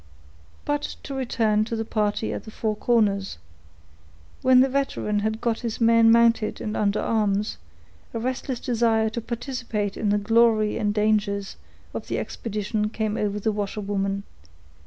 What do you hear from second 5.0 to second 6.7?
had got his men mounted